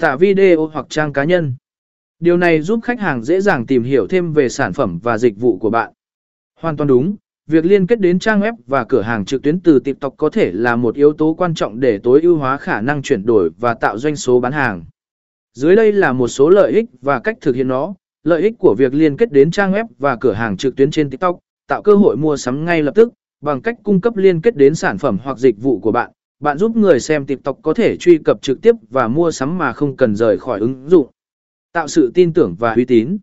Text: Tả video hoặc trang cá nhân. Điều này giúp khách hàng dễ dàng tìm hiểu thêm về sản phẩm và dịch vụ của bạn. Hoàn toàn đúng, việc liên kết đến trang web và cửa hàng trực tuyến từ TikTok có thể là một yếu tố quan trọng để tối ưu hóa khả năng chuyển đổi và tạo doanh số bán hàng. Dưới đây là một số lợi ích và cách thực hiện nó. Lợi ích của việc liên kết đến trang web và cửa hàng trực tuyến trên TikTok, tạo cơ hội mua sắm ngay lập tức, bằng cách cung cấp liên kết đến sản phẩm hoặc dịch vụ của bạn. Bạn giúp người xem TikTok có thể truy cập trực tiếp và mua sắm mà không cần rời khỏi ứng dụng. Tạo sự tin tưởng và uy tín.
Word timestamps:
Tả 0.00 0.16
video 0.16 0.66
hoặc 0.66 0.86
trang 0.88 1.12
cá 1.12 1.24
nhân. 1.24 1.54
Điều 2.18 2.36
này 2.36 2.60
giúp 2.60 2.80
khách 2.82 3.00
hàng 3.00 3.22
dễ 3.22 3.40
dàng 3.40 3.66
tìm 3.66 3.82
hiểu 3.82 4.06
thêm 4.06 4.32
về 4.32 4.48
sản 4.48 4.72
phẩm 4.72 4.98
và 5.02 5.18
dịch 5.18 5.40
vụ 5.40 5.58
của 5.58 5.70
bạn. 5.70 5.92
Hoàn 6.60 6.76
toàn 6.76 6.88
đúng, 6.88 7.16
việc 7.46 7.64
liên 7.64 7.86
kết 7.86 8.00
đến 8.00 8.18
trang 8.18 8.40
web 8.40 8.52
và 8.66 8.84
cửa 8.84 9.00
hàng 9.02 9.24
trực 9.24 9.42
tuyến 9.42 9.60
từ 9.60 9.78
TikTok 9.78 10.14
có 10.16 10.28
thể 10.28 10.52
là 10.52 10.76
một 10.76 10.94
yếu 10.94 11.12
tố 11.12 11.34
quan 11.34 11.54
trọng 11.54 11.80
để 11.80 11.98
tối 11.98 12.20
ưu 12.22 12.36
hóa 12.36 12.56
khả 12.56 12.80
năng 12.80 13.02
chuyển 13.02 13.26
đổi 13.26 13.50
và 13.58 13.74
tạo 13.74 13.98
doanh 13.98 14.16
số 14.16 14.40
bán 14.40 14.52
hàng. 14.52 14.84
Dưới 15.52 15.76
đây 15.76 15.92
là 15.92 16.12
một 16.12 16.28
số 16.28 16.50
lợi 16.50 16.72
ích 16.72 16.86
và 17.00 17.20
cách 17.20 17.38
thực 17.40 17.56
hiện 17.56 17.68
nó. 17.68 17.94
Lợi 18.24 18.42
ích 18.42 18.54
của 18.58 18.74
việc 18.78 18.94
liên 18.94 19.16
kết 19.16 19.32
đến 19.32 19.50
trang 19.50 19.72
web 19.72 19.84
và 19.98 20.16
cửa 20.16 20.32
hàng 20.32 20.56
trực 20.56 20.76
tuyến 20.76 20.90
trên 20.90 21.10
TikTok, 21.10 21.38
tạo 21.68 21.82
cơ 21.82 21.94
hội 21.94 22.16
mua 22.16 22.36
sắm 22.36 22.64
ngay 22.64 22.82
lập 22.82 22.92
tức, 22.94 23.12
bằng 23.40 23.62
cách 23.62 23.76
cung 23.82 24.00
cấp 24.00 24.16
liên 24.16 24.40
kết 24.40 24.56
đến 24.56 24.74
sản 24.74 24.98
phẩm 24.98 25.18
hoặc 25.22 25.38
dịch 25.38 25.62
vụ 25.62 25.78
của 25.78 25.92
bạn. 25.92 26.10
Bạn 26.40 26.58
giúp 26.58 26.76
người 26.76 27.00
xem 27.00 27.26
TikTok 27.26 27.58
có 27.62 27.74
thể 27.74 27.96
truy 27.96 28.18
cập 28.18 28.42
trực 28.42 28.62
tiếp 28.62 28.74
và 28.90 29.08
mua 29.08 29.30
sắm 29.30 29.58
mà 29.58 29.72
không 29.72 29.96
cần 29.96 30.16
rời 30.16 30.38
khỏi 30.38 30.60
ứng 30.60 30.88
dụng. 30.88 31.10
Tạo 31.72 31.88
sự 31.88 32.10
tin 32.14 32.32
tưởng 32.32 32.56
và 32.58 32.74
uy 32.74 32.84
tín. 32.84 33.18